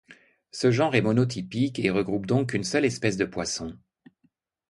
Ce 0.49 0.71
genre 0.71 0.95
est 0.95 1.03
monotipyque 1.03 1.77
et 1.77 1.91
regroupe 1.91 2.25
donc 2.25 2.49
qu’une 2.49 2.63
seule 2.63 2.85
espèce 2.85 3.17
de 3.17 3.25
poisson. 3.25 3.77